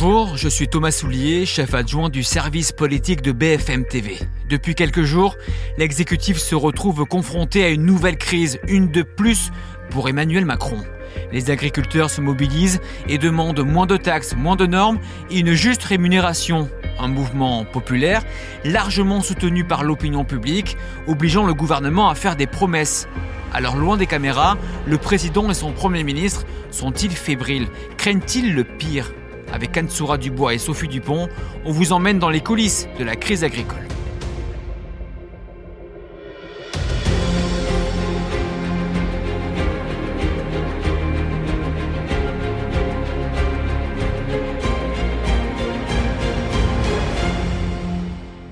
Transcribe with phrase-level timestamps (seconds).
[0.00, 4.16] Bonjour, je suis Thomas Soulier, chef adjoint du service politique de BFM TV.
[4.48, 5.34] Depuis quelques jours,
[5.76, 9.50] l'exécutif se retrouve confronté à une nouvelle crise, une de plus
[9.90, 10.84] pour Emmanuel Macron.
[11.32, 15.00] Les agriculteurs se mobilisent et demandent moins de taxes, moins de normes
[15.32, 16.68] et une juste rémunération.
[17.00, 18.22] Un mouvement populaire
[18.64, 20.76] largement soutenu par l'opinion publique,
[21.08, 23.08] obligeant le gouvernement à faire des promesses.
[23.52, 27.66] Alors loin des caméras, le président et son premier ministre sont-ils fébriles?
[27.96, 29.12] Craignent-ils le pire?
[29.52, 31.28] Avec Anne-Soura Dubois et Sophie Dupont,
[31.64, 33.88] on vous emmène dans les coulisses de la crise agricole.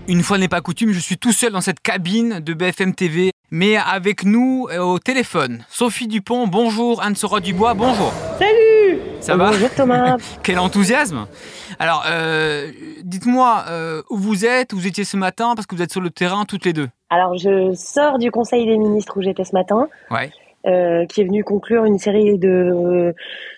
[0.09, 3.33] Une fois n'est pas coutume, je suis tout seul dans cette cabine de BFM TV,
[3.51, 5.65] mais avec nous euh, au téléphone.
[5.69, 7.03] Sophie Dupont, bonjour.
[7.03, 8.13] Anne-Sora Dubois, bonjour.
[8.39, 8.76] Salut
[9.27, 10.17] Ça va Bonjour Thomas.
[10.45, 11.27] Quel enthousiasme
[11.81, 12.71] Alors, euh,
[13.03, 16.01] dites-moi euh, où vous êtes, où vous étiez ce matin, parce que vous êtes sur
[16.01, 16.87] le terrain toutes les deux.
[17.11, 20.31] Alors je sors du Conseil des ministres où j'étais ce matin, Ouais.
[20.69, 23.13] euh, qui est venu conclure une série de,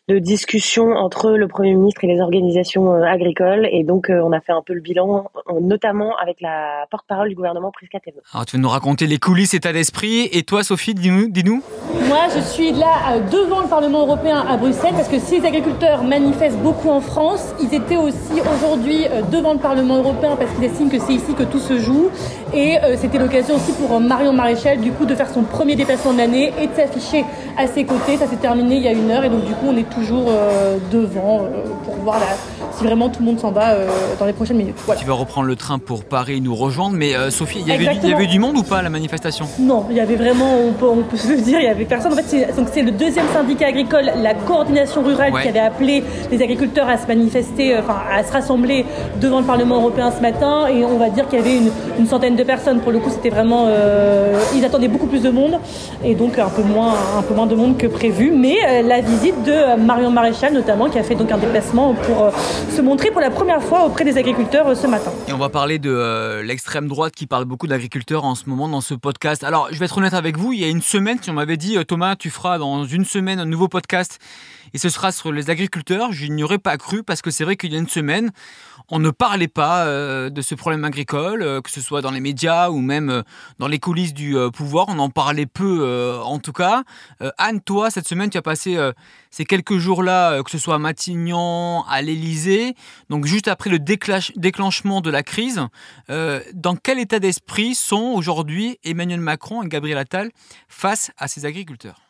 [0.09, 3.69] de discussions entre le Premier ministre et les organisations euh, agricoles.
[3.71, 7.29] Et donc euh, on a fait un peu le bilan, euh, notamment avec la porte-parole
[7.29, 8.23] du gouvernement Prisca Thévenot.
[8.33, 10.31] Alors, tu vas nous raconter les coulisses, état d'esprit.
[10.33, 11.29] Et toi, Sophie, dis-nous.
[11.29, 11.63] dis-nous.
[12.09, 16.03] Moi, je suis là devant le Parlement européen à Bruxelles parce que si les agriculteurs
[16.03, 20.89] manifestent beaucoup en France, ils étaient aussi aujourd'hui devant le Parlement européen parce qu'ils estiment
[20.89, 22.09] que c'est ici que tout se joue.
[22.55, 26.19] Et c'était l'occasion aussi pour Marion Maréchal, du coup, de faire son premier déplacement de
[26.19, 27.25] l'année et de s'afficher
[27.59, 28.17] à ses côtés.
[28.17, 30.27] Ça s'est terminé il y a une heure et donc, du coup, on est toujours
[30.29, 32.27] euh, devant euh, pour voir là,
[32.79, 34.77] si vraiment tout le monde s'en va euh, dans les prochaines minutes.
[34.87, 35.01] Voilà.
[35.01, 36.97] Tu vas reprendre le train pour Paris nous rejoindre.
[36.97, 39.47] Mais euh, Sophie, il y, avait, du- monde ou pas à la manifestation?
[39.59, 41.85] Non, il y avait vraiment, on peut, on peut se le dire, il y avait
[41.85, 42.13] personne.
[42.13, 45.43] En fait, c'est, le deuxième syndicat agricole, la coordination rurale, Ouais.
[45.43, 48.85] qui avait appelé les agriculteurs à se manifester, euh, enfin à se rassembler
[49.21, 50.69] devant le Parlement européen ce matin.
[50.69, 52.81] Et on va dire qu'il y avait une, une centaine de personnes.
[52.81, 55.59] Pour le coup, c'était vraiment, euh, ils attendaient beaucoup plus de monde
[56.05, 58.31] et donc un peu moins, un peu moins de monde que prévu.
[58.31, 62.31] Mais la visite de Marion Maréchal, notamment, qui a fait donc un déplacement pour
[62.71, 65.13] se montrer pour la première fois auprès des agriculteurs euh, ce matin.
[65.27, 68.69] Et on va parler de euh, l'extrême droite qui parle beaucoup d'agriculteurs en ce moment
[68.69, 69.45] dans ce podcast.
[69.45, 71.57] Alors, je vais être honnête avec vous, il y a une semaine, si on m'avait
[71.57, 74.19] dit, euh, Thomas, tu feras dans une semaine un nouveau podcast
[74.75, 77.57] et ce sera sur les agriculteurs, je n'y aurais pas cru parce que c'est vrai
[77.57, 78.31] qu'il y a une semaine,
[78.91, 82.81] on ne parlait pas de ce problème agricole, que ce soit dans les médias ou
[82.81, 83.23] même
[83.59, 86.85] dans les coulisses du pouvoir, on en parlait peu en tout cas.
[87.39, 88.79] Anne, toi, cette semaine, tu as passé
[89.31, 92.75] ces quelques jours-là, euh, que ce soit à Matignon, à l'Élysée,
[93.11, 95.61] donc juste après le déclenchement de la crise,
[96.11, 100.31] euh, dans quel état d'esprit sont aujourd'hui Emmanuel Macron et Gabriel Attal
[100.69, 102.01] face à ces agriculteurs?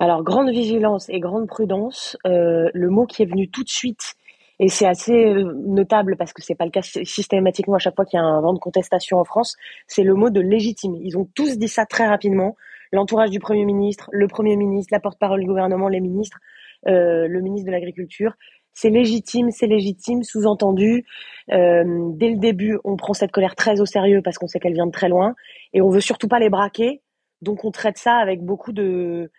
[0.00, 4.14] Alors grande vigilance et grande prudence, euh, le mot qui est venu tout de suite,
[4.60, 5.34] et c'est assez
[5.66, 8.24] notable parce que c'est pas le cas sy- systématiquement à chaque fois qu'il y a
[8.24, 9.56] un vent de contestation en France,
[9.86, 10.96] c'est le mot de légitime.
[11.02, 12.56] Ils ont tous dit ça très rapidement.
[12.92, 16.38] L'entourage du Premier ministre, le Premier ministre, la porte-parole du gouvernement, les ministres,
[16.86, 18.34] euh, le ministre de l'Agriculture.
[18.72, 21.04] C'est légitime, c'est légitime, sous-entendu.
[21.52, 24.74] euh, dès le début, on prend cette colère très au sérieux parce qu'on sait qu'elle
[24.74, 25.34] vient de très loin
[25.72, 27.02] et on veut surtout pas les braquer.
[27.42, 29.30] Donc on traite ça avec beaucoup de,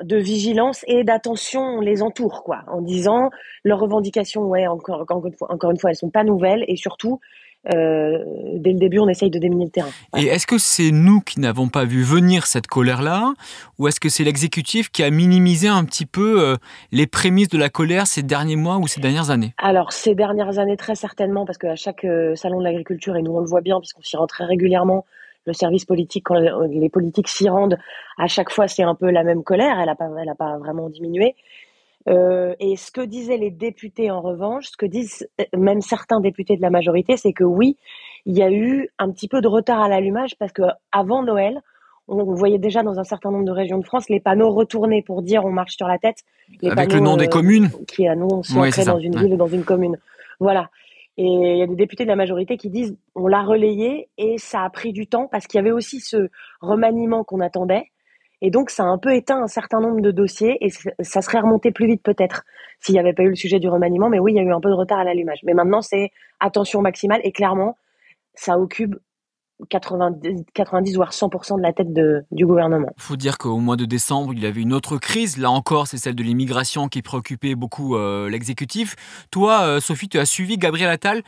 [0.00, 3.30] vigilance et d'attention, on les entoure, quoi, en disant
[3.64, 7.20] leurs revendications, ouais, encore, une fois, encore une elles sont pas nouvelles et surtout,
[7.74, 8.18] euh,
[8.54, 9.90] dès le début, on essaye de déminer le terrain.
[10.16, 13.34] Et est-ce que c'est nous qui n'avons pas vu venir cette colère-là
[13.78, 16.56] Ou est-ce que c'est l'exécutif qui a minimisé un petit peu euh,
[16.92, 19.54] les prémices de la colère ces derniers mois ou ces dernières années?
[19.58, 23.32] Alors, ces dernières années, très certainement, parce qu'à chaque euh, salon de l'agriculture, et nous
[23.32, 25.04] on le voit bien, puisqu'on s'y rend très régulièrement,
[25.46, 27.78] le service politique, quand les, les politiques s'y rendent,
[28.18, 30.58] à chaque fois, c'est un peu la même colère, elle n'a pas, elle a pas
[30.58, 31.34] vraiment diminué.
[32.08, 36.20] Euh, et ce que disaient les députés, en revanche, ce que disent euh, même certains
[36.20, 37.76] députés de la majorité, c'est que oui,
[38.24, 41.60] il y a eu un petit peu de retard à l'allumage, parce que avant Noël,
[42.08, 45.20] on, voyait déjà dans un certain nombre de régions de France les panneaux retournés pour
[45.22, 46.18] dire on marche sur la tête.
[46.62, 49.24] Les Avec le nom des euh, communes qui annoncent Ouais, dans une ouais.
[49.24, 49.98] ville ou dans une commune.
[50.40, 50.70] Voilà.
[51.18, 54.38] Et il y a des députés de la majorité qui disent on l'a relayé et
[54.38, 56.28] ça a pris du temps parce qu'il y avait aussi ce
[56.60, 57.90] remaniement qu'on attendait.
[58.40, 60.70] Et donc, ça a un peu éteint un certain nombre de dossiers et
[61.00, 62.44] ça serait remonté plus vite peut-être
[62.80, 64.08] s'il n'y avait pas eu le sujet du remaniement.
[64.08, 65.40] Mais oui, il y a eu un peu de retard à l'allumage.
[65.44, 67.76] Mais maintenant, c'est attention maximale et clairement,
[68.34, 68.94] ça occupe
[69.70, 72.90] 90, 90 voire 100% de la tête du gouvernement.
[72.96, 75.36] Faut dire qu'au mois de décembre, il y avait une autre crise.
[75.36, 78.94] Là encore, c'est celle de l'immigration qui préoccupait beaucoup euh, l'exécutif.
[79.30, 81.22] Toi, euh, Sophie, tu as suivi Gabriel Attal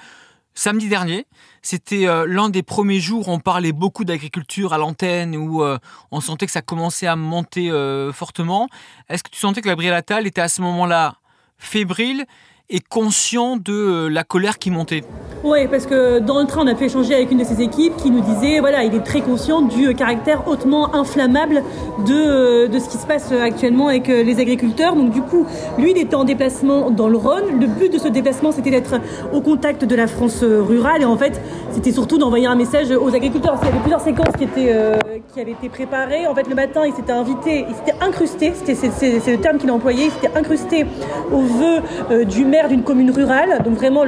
[0.54, 1.26] samedi dernier.
[1.62, 5.78] C'était euh, l'un des premiers jours où on parlait beaucoup d'agriculture à l'antenne, où euh,
[6.10, 8.68] on sentait que ça commençait à monter euh, fortement.
[9.08, 11.16] Est-ce que tu sentais que Gabriel Attal était à ce moment-là
[11.58, 12.24] fébrile
[12.70, 15.02] est conscient de la colère qui montait.
[15.42, 17.96] Oui, parce que dans le train, on a pu échanger avec une de ses équipes
[17.96, 21.62] qui nous disait, voilà, il est très conscient du caractère hautement inflammable
[22.06, 24.94] de, de ce qui se passe actuellement avec les agriculteurs.
[24.94, 25.46] Donc du coup,
[25.78, 27.58] lui, il était en déplacement dans le Rhône.
[27.58, 29.00] Le but de ce déplacement, c'était d'être
[29.32, 31.00] au contact de la France rurale.
[31.02, 31.40] Et en fait,
[31.72, 33.58] c'était surtout d'envoyer un message aux agriculteurs.
[33.58, 34.98] Qu'il y avait plusieurs séquences qui, étaient, euh,
[35.32, 36.26] qui avaient été préparées.
[36.26, 39.72] En fait, le matin, il s'était invité, il s'était incrusté, c'est le terme qu'il a
[39.72, 40.84] employé, il s'était incrusté
[41.32, 41.80] au vœu
[42.10, 43.60] euh, du maire d'une commune rurale.
[43.64, 44.04] Donc vraiment,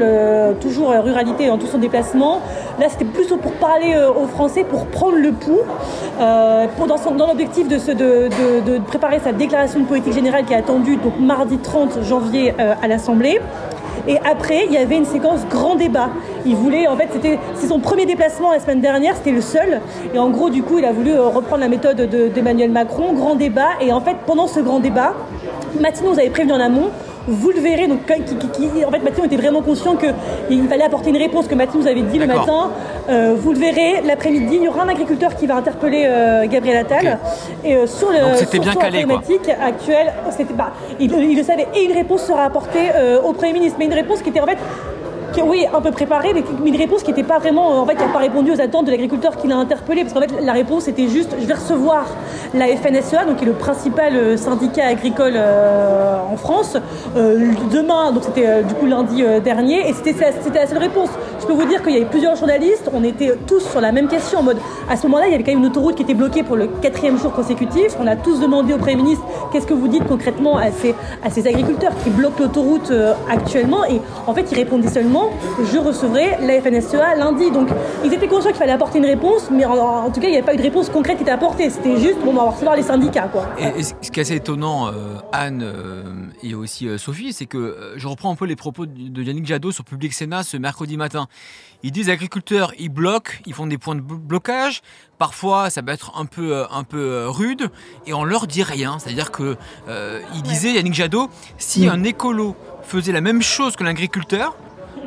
[0.61, 2.41] toujours rural dans tout son déplacement.
[2.79, 5.61] Là, c'était plus pour parler euh, aux Français, pour prendre le pouls,
[6.21, 10.97] euh, dans, l'objectif de, de, de, préparer sa déclaration de politique générale qui est attendue
[10.97, 13.41] donc mardi 30 janvier euh, à l'Assemblée.
[14.09, 16.09] Et après, il y avait une séquence grand débat.
[16.45, 19.81] Il voulait, en fait, c'était c'est son premier déplacement la semaine dernière, c'était le seul.
[20.13, 22.01] Et en gros, du coup, il a voulu reprendre la méthode
[22.35, 23.69] d'Emmanuel Macron, grand débat.
[23.81, 25.15] Et en fait, pendant ce grand débat,
[25.81, 26.91] Mathilde nous avait prévenu en amont
[27.27, 27.87] vous le verrez.
[27.87, 31.87] Donc, en fait, Mathieu était vraiment conscient qu'il fallait apporter une réponse que Mathieu nous
[31.87, 32.71] avait dit le matin.
[33.09, 36.79] Euh, vous le verrez, l'après-midi, il y aura un agriculteur qui va interpeller euh, Gabriel
[36.79, 37.19] Attal.
[37.65, 40.73] Et euh, sur le sur bien calé, problématique actuelle, c'était pas.
[41.01, 41.69] Il, il, le savait.
[41.75, 42.91] Et une réponse sera apportée
[43.25, 43.77] au Premier ministre.
[43.79, 44.59] Mais une réponse qui était en fait
[45.41, 48.13] oui, un peu préparé, mais une réponse qui n'était pas vraiment, en fait, qui n'a
[48.13, 51.09] pas répondu aux attentes de l'agriculteur qui l'a interpellé, parce qu'en fait, la réponse était
[51.09, 52.05] juste, je vais recevoir
[52.55, 56.77] la FNSEA, donc qui est le principal euh, syndicat agricole euh, en France,
[57.17, 60.15] euh, demain, donc c'était du coup lundi dernier, et c'était
[60.55, 61.09] la seule réponse.
[61.41, 64.09] Je peux vous dire qu'il y avait plusieurs journalistes, on était tous sur la même
[64.09, 64.59] question, en mode,
[64.91, 66.67] à ce moment-là, il y avait quand même une autoroute qui était bloquée pour le
[66.67, 70.59] quatrième jour consécutif, on a tous demandé au Premier ministre, qu'est-ce que vous dites concrètement
[70.59, 70.95] à ces,
[71.25, 72.93] à ces agriculteurs qui bloquent l'autoroute
[73.31, 75.22] actuellement, et en fait, ils répondaient seulement
[75.73, 77.51] je recevrai la FNSEA lundi.
[77.51, 77.69] Donc
[78.05, 80.47] ils étaient conscients qu'il fallait apporter une réponse, mais en, tout cas, il n'y avait
[80.47, 81.71] pas eu de réponse concrète qui était apportée.
[81.71, 83.29] C'était juste, bon, on va recevoir les syndicats.
[83.29, 83.47] Quoi.
[83.59, 86.03] Et, ce qui est assez étonnant, euh, Anne euh,
[86.43, 89.73] et aussi euh, Sophie, c'est que je reprends un peu les propos de Yannick Jadot
[89.73, 91.27] sur Public Sénat ce mercredi matin.
[91.83, 94.83] Ils disent agriculteurs, ils bloquent, ils font des points de blocage.
[95.19, 97.71] Parfois, ça peut être un peu, un peu rude,
[98.07, 98.99] et on leur dit rien.
[98.99, 99.57] C'est-à-dire que
[100.35, 101.29] il disait Yannick Jadot,
[101.59, 104.57] si un écolo faisait la même chose que l'agriculteur,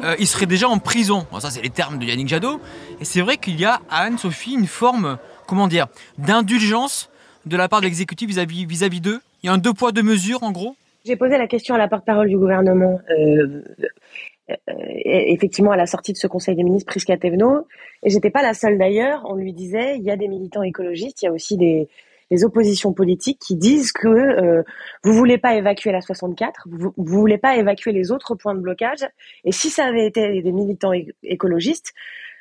[0.06, 1.26] euh, il serait déjà en prison.
[1.40, 2.62] ça, c'est les termes de Yannick Jadot.
[3.02, 5.18] Et c'est vrai qu'il y a à Anne-Sophie une forme,
[5.48, 5.88] comment dire,
[6.18, 7.10] d'indulgence
[7.46, 9.22] de la part de l'exécutif vis-à-vis vis-à-vis d'eux.
[9.44, 10.76] Il y a un deux poids, deux mesures, en gros.
[11.06, 13.00] J'ai posé la question à la porte-parole du gouvernement.
[13.10, 13.62] Euh,
[14.50, 14.54] euh,
[15.06, 17.68] effectivement, à la sortie de ce Conseil des ministres, Prisca Thévenot,
[18.04, 21.24] et j'étais pas la seule d'ailleurs, on lui disait, il y a des militants écologistes,
[21.24, 21.88] il y a aussi des,
[22.32, 24.64] les oppositions politiques qui disent que euh,
[25.04, 28.60] vous voulez pas évacuer la 64, vous, vous voulez pas évacuer les autres points de
[28.60, 29.06] blocage.
[29.44, 30.92] Et si ça avait été des militants
[31.24, 31.94] écologistes,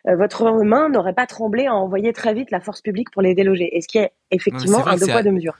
[0.07, 3.35] euh, votre main n'aurait pas tremblé à envoyer très vite la force publique pour les
[3.35, 3.77] déloger.
[3.77, 5.57] Et ce qui est effectivement un deux poids deux mesures.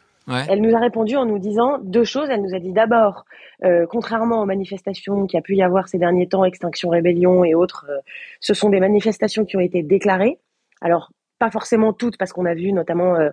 [0.49, 2.31] Elle nous a répondu en nous disant deux choses.
[2.31, 3.25] Elle nous a dit d'abord,
[3.65, 7.55] euh, contrairement aux manifestations qui a pu y avoir ces derniers temps, Extinction Rébellion et
[7.55, 7.99] autres, euh,
[8.41, 10.39] ce sont des manifestations qui ont été déclarées.
[10.81, 11.11] Alors
[11.45, 13.29] pas forcément toutes, parce qu'on a vu notamment euh,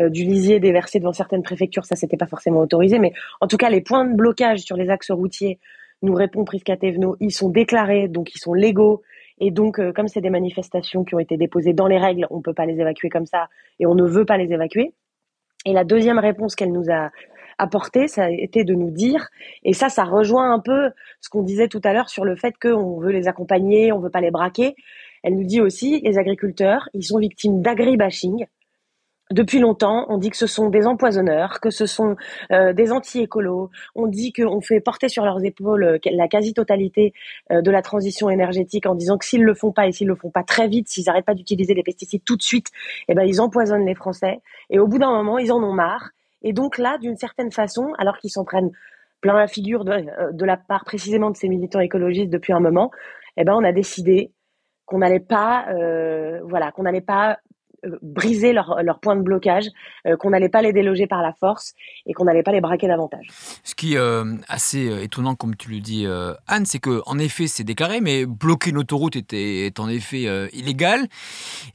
[0.00, 3.56] euh, du lisier déversé devant certaines préfectures, ça c'était pas forcément autorisé, mais en tout
[3.56, 5.60] cas les points de blocage sur les axes routiers,
[6.02, 9.02] nous répond Prisca Thévenot, ils sont déclarés, donc ils sont légaux,
[9.38, 12.40] et donc euh, comme c'est des manifestations qui ont été déposées dans les règles, on
[12.40, 13.48] peut pas les évacuer comme ça,
[13.78, 14.92] et on ne veut pas les évacuer.
[15.64, 17.10] Et la deuxième réponse qu'elle nous a
[17.58, 19.28] apportée, ça a été de nous dire,
[19.62, 22.54] et ça, ça rejoint un peu ce qu'on disait tout à l'heure sur le fait
[22.60, 24.74] qu'on veut les accompagner, on veut pas les braquer.
[25.22, 28.46] Elle nous dit aussi, les agriculteurs, ils sont victimes d'agribashing.
[29.32, 32.16] Depuis longtemps, on dit que ce sont des empoisonneurs, que ce sont
[32.50, 33.70] euh, des anti-écolos.
[33.94, 37.14] On dit qu'on fait porter sur leurs épaules euh, la quasi-totalité
[37.50, 40.16] euh, de la transition énergétique en disant que s'ils le font pas et s'ils le
[40.16, 42.66] font pas très vite, s'ils n'arrêtent pas d'utiliser les pesticides tout de suite,
[43.08, 44.42] eh ben ils empoisonnent les Français.
[44.68, 46.10] Et au bout d'un moment, ils en ont marre.
[46.42, 48.72] Et donc là, d'une certaine façon, alors qu'ils s'en prennent
[49.22, 52.90] plein la figure de, la part précisément de ces militants écologistes depuis un moment,
[53.38, 54.32] eh ben on a décidé
[54.92, 57.38] qu'on n'allait pas, euh, voilà, qu'on n'allait pas
[58.02, 59.66] briser leur, leur, point de blocage,
[60.06, 61.74] euh, qu'on n'allait pas les déloger par la force
[62.06, 63.26] et qu'on n'allait pas les braquer davantage.
[63.64, 66.06] Ce qui est euh, assez étonnant, comme tu le dis,
[66.46, 70.22] Anne, c'est que en effet, c'est déclaré, mais bloquer une autoroute était, est en effet
[70.52, 71.06] illégal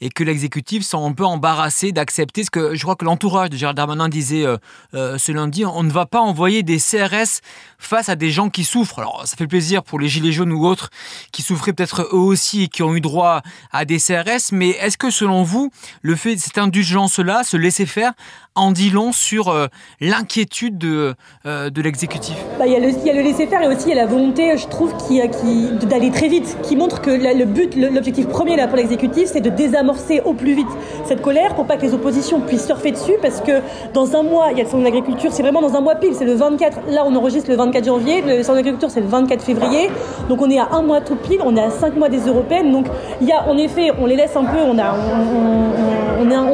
[0.02, 3.58] et que l'exécutif sont un peu embarrassé d'accepter ce que je crois que l'entourage de
[3.58, 4.46] Gérald Darmanin disait
[4.94, 7.42] ce lundi on ne va pas envoyer des CRS
[7.78, 9.00] face à des gens qui souffrent.
[9.00, 10.90] Alors, ça fait plaisir pour les Gilets jaunes ou autres
[11.32, 14.98] qui souffraient peut-être eux aussi et qui ont eu droit à des CRS, mais est-ce
[14.98, 18.14] que selon vous, le fait, cette indulgence-là, se laisser faire,
[18.56, 19.68] en dit long sur euh,
[20.02, 21.14] l'inquiétude de,
[21.46, 22.36] euh, de l'exécutif.
[22.58, 26.12] Bah, Il y a le, laisser-faire et aussi la volonté, je trouve, qui, qui, d'aller
[26.12, 30.22] très vite, qui montre que le but, l'objectif premier là, pour l'exécutif, c'est de désamorcer
[30.26, 30.68] au plus vite
[31.06, 33.62] cette colère pour pas que les oppositions puissent surfer dessus, parce que
[33.94, 35.96] dans un mois, il y a le salon de l'agriculture, c'est vraiment dans un mois
[35.96, 39.02] pile, c'est le 24, là on enregistre le 24 janvier, le salon de l'agriculture c'est
[39.02, 39.90] le 24 février,
[40.30, 42.72] donc on est à un mois tout pile, on est à cinq mois des européennes,
[42.72, 42.88] donc
[43.22, 44.96] il y a en effet, on les laisse un peu, on, a,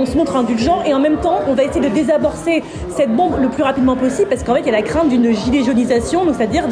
[0.04, 3.42] on se montre indulgent, et en même temps, on va essayer de désamorcer cette bombe
[3.42, 6.22] le plus rapidement possible parce qu'en fait, il y a la crainte d'une gilet jaunisation,
[6.34, 6.66] c'est-à-dire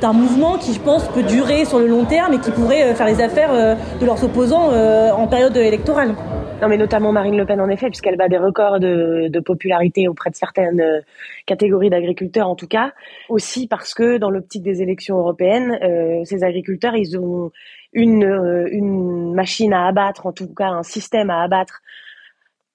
[0.00, 2.94] d'un mouvement qui, je pense, peut durer sur le long terme et qui pourrait euh,
[2.94, 6.14] faire les affaires euh, de leurs opposants euh, en période électorale.
[6.60, 10.30] Non, mais notamment Marine Le Pen, en effet, puisqu'elle bat des records de, popularité auprès
[10.30, 10.82] de certaines
[11.46, 12.92] catégories d'agriculteurs, en tout cas.
[13.28, 15.78] Aussi parce que, dans l'optique des élections européennes,
[16.24, 17.52] ces agriculteurs, ils ont
[17.92, 21.80] une machine à abattre, en tout cas un système à abattre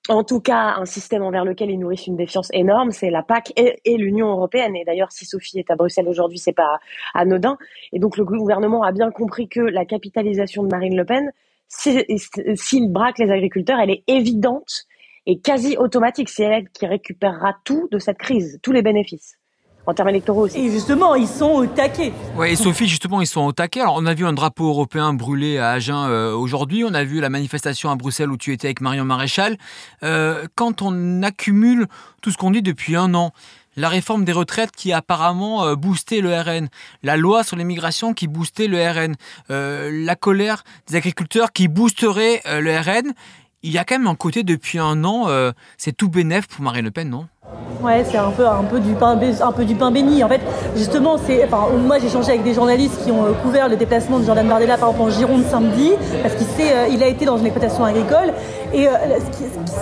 [0.10, 3.54] en tout cas un système envers lequel ils nourrissent une défiance énorme, c'est la PAC
[3.56, 4.76] et, l'Union européenne.
[4.76, 6.80] Et d'ailleurs, si Sophie est à Bruxelles aujourd'hui, c'est pas
[7.14, 7.58] anodin.
[7.94, 11.32] Et donc le gouvernement a bien compris que la capitalisation de Marine Le Pen,
[11.68, 14.86] s'il braque les agriculteurs, elle est évidente
[15.26, 16.30] et quasi automatique.
[16.30, 19.38] C'est elle qui récupérera tout de cette crise, tous les bénéfices
[19.86, 20.60] en termes électoraux aussi.
[20.60, 22.14] Et justement, ils sont au taquet.
[22.38, 23.82] Oui, et Sophie, justement, ils sont au taquet.
[23.82, 26.84] Alors, on a vu un drapeau européen brûlé à Agen euh, aujourd'hui.
[26.84, 29.58] On a vu la manifestation à Bruxelles où tu étais avec Marion Maréchal.
[30.04, 31.88] Euh, quand on accumule
[32.22, 33.32] tout ce qu'on dit depuis un an,
[33.76, 36.70] la réforme des retraites qui a apparemment euh, boosté le RN,
[37.02, 39.16] la loi sur l'immigration qui boostait le RN,
[39.50, 43.14] la colère des agriculteurs qui boosterait le RN,
[43.64, 45.28] il y a quand même un côté depuis un an,
[45.78, 47.28] c'est tout bénéf pour Marine Le Pen, non?
[47.82, 48.94] Ouais, c'est un peu, un, du
[49.76, 50.24] pain, béni.
[50.24, 50.40] En fait,
[50.76, 51.18] justement,
[51.86, 54.78] moi j'ai échangé avec des journalistes qui ont euh, couvert le déplacement de Jordan Bardella
[54.78, 58.34] par exemple en Gironde samedi, parce qu'il euh, a été dans une exploitation agricole.
[58.74, 58.92] Et euh,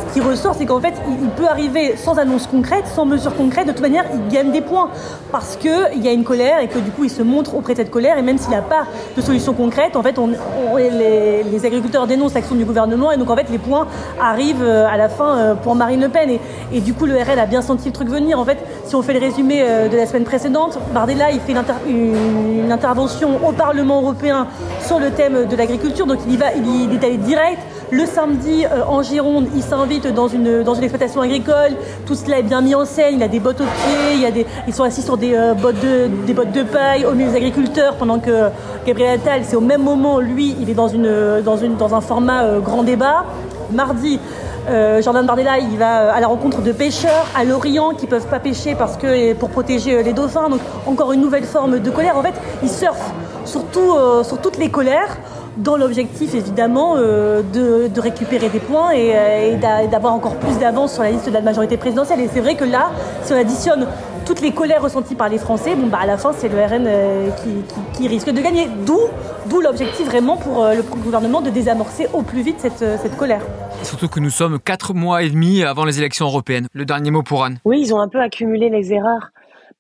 [0.10, 3.68] ce, qui, ressort, c'est qu'en fait, il, peut arriver sans annonce concrète, sans mesure concrète.
[3.68, 4.90] De toute manière, il gagne des points
[5.32, 7.80] parce qu'il y a une colère et que du coup, il se montre auprès de
[7.80, 8.18] cette colère.
[8.18, 10.30] Et même s'il n'a pas de solution concrète, en fait, on,
[10.78, 13.12] les, agriculteurs dénoncent l'action du gouvernement.
[13.12, 13.88] Et donc, en fait, les points
[14.22, 16.30] arrivent à la fin pour Marine Le Pen.
[16.74, 18.40] Et, du coup, le RN a bien senti le truc venir.
[18.40, 21.54] En fait, si on fait le résumé euh, de la semaine précédente, Bardella, il fait
[21.88, 24.48] une, intervention au Parlement européen
[24.86, 26.06] sur le thème de l'agriculture.
[26.06, 27.60] Donc il y va, il, est allé direct.
[27.92, 31.72] Le samedi, euh, en Gironde, il s'invite dans une, exploitation agricole.
[32.06, 33.16] Tout cela est bien mis en scène.
[33.16, 34.18] Il a des bottes aux pieds.
[34.18, 37.06] Il a des, ils sont assis sur des, euh, bottes, de, des bottes de paille
[37.06, 38.48] au milieu des agriculteurs pendant que
[38.86, 40.88] Gabriel Attal, c'est au même moment, lui, il est dans,
[41.96, 43.26] un format grand débat.
[43.72, 44.20] Mardi,
[44.70, 48.28] euh, Jordan Bardella, il va euh, à la rencontre de pêcheurs à l'Orient qui peuvent
[48.28, 50.50] pas pêcher parce que pour protéger euh, les dauphins.
[50.50, 52.18] Donc encore une nouvelle forme de colère.
[52.18, 53.12] En fait, il surfe
[53.46, 53.64] sur,
[54.24, 55.18] sur toutes les colères
[55.58, 59.58] dans l'objectif évidemment de, récupérer des points et,
[59.92, 62.20] d'avoir encore plus d'avance sur la liste de la majorité présidentielle.
[62.22, 62.92] Et c'est vrai que là,
[63.24, 63.88] si on additionne
[64.26, 66.88] toutes les colères ressenties par les Français, bon bah à la fin c'est le RN
[67.94, 68.68] qui, risque de gagner.
[68.86, 69.00] D'où,
[69.48, 73.42] d'où l'objectif vraiment pour le gouvernement de désamorcer au plus vite cette, cette colère.
[73.84, 76.68] Surtout que nous sommes quatre mois et demi avant les élections européennes.
[76.74, 77.58] Le dernier mot pour Anne.
[77.66, 79.32] Oui, ils ont un peu accumulé les erreurs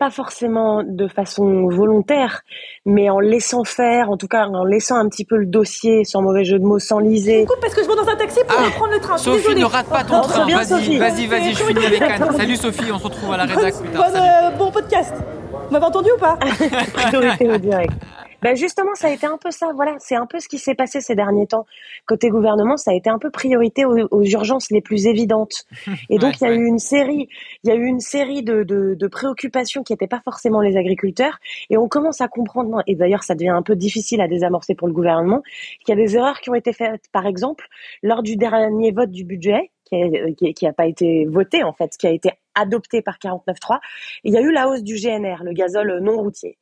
[0.01, 2.41] pas forcément de façon volontaire,
[2.87, 6.23] mais en laissant faire, en tout cas en laissant un petit peu le dossier, sans
[6.23, 7.45] mauvais jeu de mots, sans liser.
[7.45, 9.15] Coupe parce que je vais dans un taxi pour ah, prendre le train.
[9.19, 10.47] Sophie, ne rate pas ton train.
[10.47, 12.35] Vas-y, vas-y, vas-y, je finis avec Anne.
[12.35, 13.85] Salut Sophie, on se retrouve à la rédaction.
[13.95, 15.13] Euh, bon podcast.
[15.51, 16.35] Vous m'avez entendu ou pas
[16.93, 17.93] Priorité au direct.
[18.41, 19.71] Ben justement, ça a été un peu ça.
[19.75, 21.65] Voilà, c'est un peu ce qui s'est passé ces derniers temps.
[22.07, 25.65] Côté gouvernement, ça a été un peu priorité aux, urgences les plus évidentes.
[26.09, 27.29] Et donc, il y a eu une série,
[27.63, 30.77] il y a eu une série de, de, de préoccupations qui n'étaient pas forcément les
[30.77, 31.39] agriculteurs.
[31.69, 34.87] Et on commence à comprendre, et d'ailleurs, ça devient un peu difficile à désamorcer pour
[34.87, 35.41] le gouvernement,
[35.85, 37.03] qu'il y a des erreurs qui ont été faites.
[37.11, 37.67] Par exemple,
[38.01, 42.11] lors du dernier vote du budget, qui n'a pas été voté en fait, qui a
[42.11, 43.79] été adopté par 49.3,
[44.23, 46.57] il y a eu la hausse du GNR, le gazole non routier.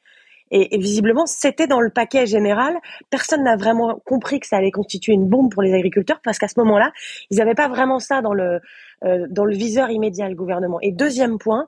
[0.51, 2.75] Et, visiblement, c'était dans le paquet général.
[3.09, 6.47] Personne n'a vraiment compris que ça allait constituer une bombe pour les agriculteurs parce qu'à
[6.47, 6.91] ce moment-là,
[7.29, 8.59] ils n'avaient pas vraiment ça dans le
[9.05, 10.79] euh, dans le viseur immédiat, le gouvernement.
[10.81, 11.67] Et deuxième point,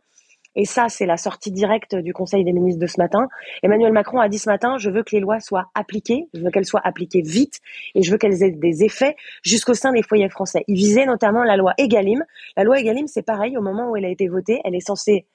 [0.55, 3.27] et ça, c'est la sortie directe du Conseil des ministres de ce matin.
[3.63, 6.51] Emmanuel Macron a dit ce matin, je veux que les lois soient appliquées, je veux
[6.51, 7.59] qu'elles soient appliquées vite,
[7.95, 10.63] et je veux qu'elles aient des effets jusqu'au sein des foyers français.
[10.67, 12.23] Il visait notamment la loi Egalim.
[12.57, 15.25] La loi Egalim, c'est pareil, au moment où elle a été votée, elle est censée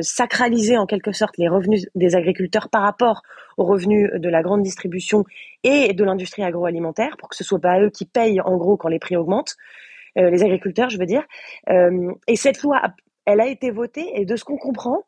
[0.00, 3.22] sacraliser en quelque sorte les revenus des agriculteurs par rapport
[3.56, 5.24] aux revenus de la grande distribution
[5.62, 8.88] et de l'industrie agroalimentaire, pour que ce soit pas eux qui payent en gros quand
[8.88, 9.56] les prix augmentent,
[10.18, 11.24] euh, les agriculteurs, je veux dire.
[11.70, 12.80] Euh, et cette loi,
[13.26, 15.02] elle a été votée et de ce qu'on comprend,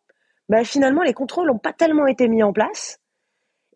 [0.49, 3.01] bah, finalement les contrôles n'ont pas tellement été mis en place.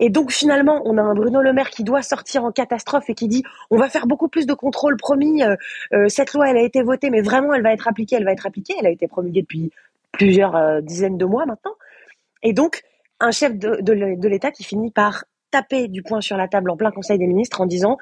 [0.02, 3.14] Et donc finalement, on a un Bruno Le Maire qui doit sortir en catastrophe et
[3.14, 5.42] qui dit on va faire beaucoup plus de contrôles, promis.
[5.42, 5.56] Euh,
[5.92, 8.32] euh, cette loi, elle a été votée, mais vraiment, elle va être appliquée, elle va
[8.32, 8.74] être appliquée.
[8.80, 9.70] Elle a été promulguée depuis
[10.12, 11.74] plusieurs euh, dizaines de mois maintenant.
[12.42, 12.82] Et donc,
[13.20, 16.76] un chef de, de l'État qui finit par taper du poing sur la table en
[16.76, 17.98] plein Conseil des ministres en disant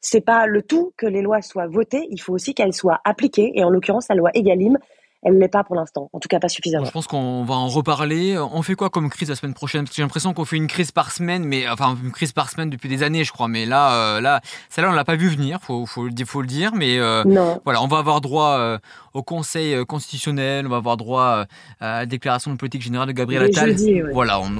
[0.00, 3.52] c'est pas le tout que les lois soient votées, il faut aussi qu'elles soient appliquées.
[3.54, 4.78] Et en l'occurrence, la loi Egalim,
[5.22, 6.08] elle l'est pas pour l'instant.
[6.12, 6.86] En tout cas, pas suffisamment.
[6.86, 8.38] je pense qu'on va en reparler.
[8.38, 9.82] On fait quoi comme crise la semaine prochaine?
[9.82, 12.48] Parce que j'ai l'impression qu'on fait une crise par semaine, mais enfin une crise par
[12.48, 13.48] semaine depuis des années, je crois.
[13.48, 15.58] Mais là, euh, là, celle-là, on l'a pas vu venir.
[15.60, 16.72] Faut, faut, faut le dire.
[16.74, 17.22] Mais euh,
[17.64, 18.78] voilà, on va avoir droit euh,
[19.12, 20.66] au Conseil constitutionnel.
[20.66, 21.44] On va avoir droit
[21.80, 23.76] à la déclaration de politique générale de Gabriel Attal.
[24.14, 24.50] Voilà, on,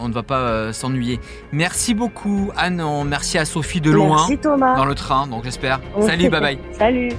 [0.00, 1.18] on, ne va pas s'ennuyer.
[1.52, 2.82] Merci beaucoup, Anne.
[3.06, 4.28] Merci à Sophie de loin
[4.76, 5.26] dans le train.
[5.26, 5.80] Donc j'espère.
[6.00, 6.58] Salut, bye bye.
[6.72, 7.10] Salut.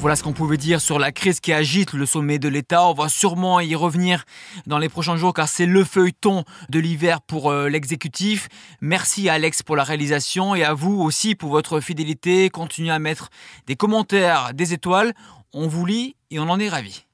[0.00, 2.86] Voilà ce qu'on pouvait dire sur la crise qui agite le sommet de l'État.
[2.86, 4.24] On va sûrement y revenir
[4.64, 8.48] dans les prochains jours car c'est le feuilleton de l'hiver pour euh, l'exécutif.
[8.80, 12.48] Merci à Alex pour la réalisation et à vous aussi pour votre fidélité.
[12.48, 13.28] Continuez à mettre
[13.66, 15.14] des commentaires, des étoiles.
[15.52, 17.07] On vous lit et on en est ravis.